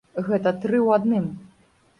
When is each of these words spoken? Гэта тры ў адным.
Гэта 0.29 0.53
тры 0.63 0.79
ў 0.87 0.89
адным. 0.99 1.31